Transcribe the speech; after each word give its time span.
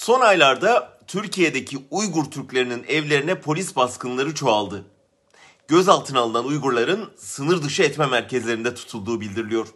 Son 0.00 0.20
aylarda 0.20 0.98
Türkiye'deki 1.06 1.78
Uygur 1.90 2.24
Türklerinin 2.24 2.84
evlerine 2.88 3.40
polis 3.40 3.76
baskınları 3.76 4.34
çoğaldı. 4.34 4.84
Gözaltına 5.68 6.20
alınan 6.20 6.44
Uygurların 6.44 7.10
sınır 7.16 7.62
dışı 7.62 7.82
etme 7.82 8.06
merkezlerinde 8.06 8.74
tutulduğu 8.74 9.20
bildiriliyor. 9.20 9.66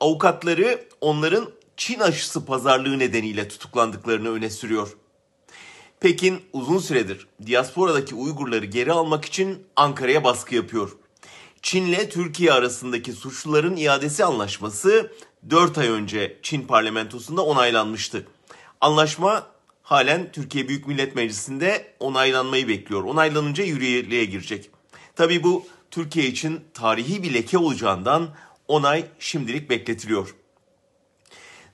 Avukatları 0.00 0.84
onların 1.00 1.50
Çin 1.76 2.00
aşısı 2.00 2.46
pazarlığı 2.46 2.98
nedeniyle 2.98 3.48
tutuklandıklarını 3.48 4.32
öne 4.32 4.50
sürüyor. 4.50 4.96
Pekin 6.00 6.40
uzun 6.52 6.78
süredir 6.78 7.26
diasporadaki 7.46 8.14
Uygurları 8.14 8.66
geri 8.66 8.92
almak 8.92 9.24
için 9.24 9.66
Ankara'ya 9.76 10.24
baskı 10.24 10.54
yapıyor. 10.54 10.96
Çin'le 11.62 12.08
Türkiye 12.10 12.52
arasındaki 12.52 13.12
suçluların 13.12 13.76
iadesi 13.76 14.24
anlaşması 14.24 15.12
4 15.50 15.78
ay 15.78 15.88
önce 15.88 16.38
Çin 16.42 16.66
parlamentosunda 16.66 17.44
onaylanmıştı. 17.44 18.26
Anlaşma 18.82 19.46
halen 19.82 20.32
Türkiye 20.32 20.68
Büyük 20.68 20.86
Millet 20.86 21.16
Meclisi'nde 21.16 21.94
onaylanmayı 22.00 22.68
bekliyor. 22.68 23.04
Onaylanınca 23.04 23.64
yürürlüğe 23.64 24.24
girecek. 24.24 24.70
Tabi 25.16 25.42
bu 25.42 25.66
Türkiye 25.90 26.26
için 26.26 26.60
tarihi 26.74 27.22
bir 27.22 27.34
leke 27.34 27.58
olacağından 27.58 28.28
onay 28.68 29.04
şimdilik 29.18 29.70
bekletiliyor. 29.70 30.34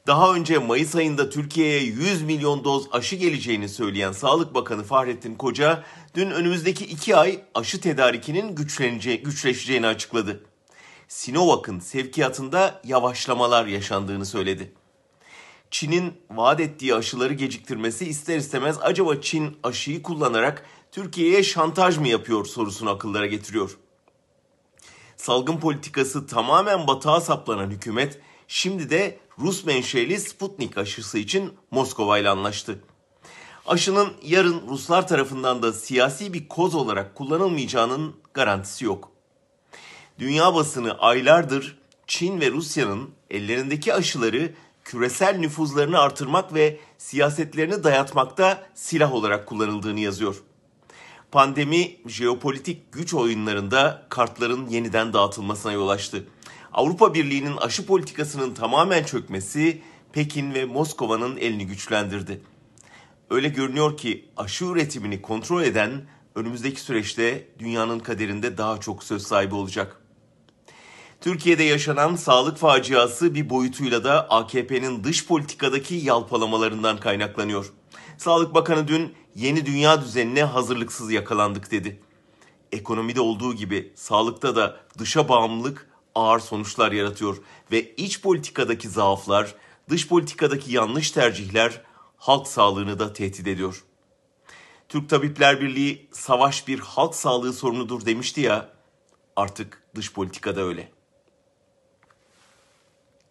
Daha 0.06 0.34
önce 0.34 0.58
Mayıs 0.58 0.96
ayında 0.96 1.30
Türkiye'ye 1.30 1.80
100 1.80 2.22
milyon 2.22 2.64
doz 2.64 2.88
aşı 2.92 3.16
geleceğini 3.16 3.68
söyleyen 3.68 4.12
Sağlık 4.12 4.54
Bakanı 4.54 4.84
Fahrettin 4.84 5.34
Koca, 5.34 5.84
dün 6.14 6.30
önümüzdeki 6.30 6.84
2 6.84 7.16
ay 7.16 7.40
aşı 7.54 7.80
tedarikinin 7.80 8.54
güçleşeceğini 9.24 9.86
açıkladı. 9.86 10.40
Sinovac'ın 11.08 11.80
sevkiyatında 11.80 12.80
yavaşlamalar 12.84 13.66
yaşandığını 13.66 14.26
söyledi. 14.26 14.72
Çin'in 15.70 16.14
vaat 16.30 16.60
ettiği 16.60 16.94
aşıları 16.94 17.34
geciktirmesi 17.34 18.04
ister 18.04 18.36
istemez 18.36 18.78
acaba 18.82 19.20
Çin 19.20 19.56
aşıyı 19.62 20.02
kullanarak 20.02 20.66
Türkiye'ye 20.92 21.42
şantaj 21.42 21.98
mı 21.98 22.08
yapıyor 22.08 22.44
sorusunu 22.44 22.90
akıllara 22.90 23.26
getiriyor. 23.26 23.78
Salgın 25.16 25.60
politikası 25.60 26.26
tamamen 26.26 26.86
batağa 26.86 27.20
saplanan 27.20 27.70
hükümet 27.70 28.20
şimdi 28.48 28.90
de 28.90 29.18
Rus 29.38 29.64
menşeli 29.64 30.20
Sputnik 30.20 30.78
aşısı 30.78 31.18
için 31.18 31.52
Moskova 31.70 32.18
ile 32.18 32.28
anlaştı. 32.28 32.80
Aşının 33.66 34.12
yarın 34.22 34.62
Ruslar 34.68 35.08
tarafından 35.08 35.62
da 35.62 35.72
siyasi 35.72 36.32
bir 36.32 36.48
koz 36.48 36.74
olarak 36.74 37.14
kullanılmayacağının 37.14 38.16
garantisi 38.34 38.84
yok. 38.84 39.12
Dünya 40.18 40.54
basını 40.54 40.98
aylardır 40.98 41.78
Çin 42.06 42.40
ve 42.40 42.50
Rusya'nın 42.50 43.10
ellerindeki 43.30 43.94
aşıları 43.94 44.54
küresel 44.88 45.38
nüfuzlarını 45.38 45.98
artırmak 45.98 46.54
ve 46.54 46.78
siyasetlerini 46.98 47.84
dayatmakta 47.84 48.66
silah 48.74 49.12
olarak 49.12 49.46
kullanıldığını 49.46 50.00
yazıyor. 50.00 50.36
Pandemi 51.32 51.96
jeopolitik 52.06 52.92
güç 52.92 53.14
oyunlarında 53.14 54.06
kartların 54.08 54.66
yeniden 54.66 55.12
dağıtılmasına 55.12 55.72
yol 55.72 55.88
açtı. 55.88 56.28
Avrupa 56.72 57.14
Birliği'nin 57.14 57.56
aşı 57.56 57.86
politikasının 57.86 58.54
tamamen 58.54 59.04
çökmesi 59.04 59.82
Pekin 60.12 60.54
ve 60.54 60.64
Moskova'nın 60.64 61.36
elini 61.36 61.66
güçlendirdi. 61.66 62.40
Öyle 63.30 63.48
görünüyor 63.48 63.96
ki 63.96 64.28
aşı 64.36 64.64
üretimini 64.64 65.22
kontrol 65.22 65.62
eden 65.62 66.06
önümüzdeki 66.34 66.80
süreçte 66.80 67.48
dünyanın 67.58 67.98
kaderinde 67.98 68.58
daha 68.58 68.80
çok 68.80 69.04
söz 69.04 69.22
sahibi 69.22 69.54
olacak. 69.54 70.00
Türkiye'de 71.20 71.62
yaşanan 71.62 72.16
sağlık 72.16 72.58
faciası 72.58 73.34
bir 73.34 73.50
boyutuyla 73.50 74.04
da 74.04 74.30
AKP'nin 74.30 75.04
dış 75.04 75.26
politikadaki 75.26 75.94
yalpalamalarından 75.94 77.00
kaynaklanıyor. 77.00 77.72
Sağlık 78.18 78.54
Bakanı 78.54 78.88
dün 78.88 79.14
yeni 79.34 79.66
dünya 79.66 80.02
düzenine 80.02 80.44
hazırlıksız 80.44 81.12
yakalandık 81.12 81.70
dedi. 81.70 82.00
Ekonomide 82.72 83.20
olduğu 83.20 83.54
gibi 83.54 83.92
sağlıkta 83.94 84.56
da 84.56 84.80
dışa 84.98 85.28
bağımlılık 85.28 85.90
ağır 86.14 86.40
sonuçlar 86.40 86.92
yaratıyor 86.92 87.36
ve 87.72 87.94
iç 87.94 88.22
politikadaki 88.22 88.88
zaaflar, 88.88 89.54
dış 89.88 90.08
politikadaki 90.08 90.72
yanlış 90.72 91.10
tercihler 91.10 91.82
halk 92.16 92.46
sağlığını 92.46 92.98
da 92.98 93.12
tehdit 93.12 93.46
ediyor. 93.46 93.84
Türk 94.88 95.08
Tabipler 95.08 95.60
Birliği 95.60 96.08
savaş 96.12 96.68
bir 96.68 96.78
halk 96.78 97.14
sağlığı 97.14 97.52
sorunudur 97.52 98.06
demişti 98.06 98.40
ya. 98.40 98.72
Artık 99.36 99.82
dış 99.94 100.12
politikada 100.12 100.60
öyle. 100.60 100.97